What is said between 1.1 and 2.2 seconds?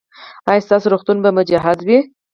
به مجهز وي؟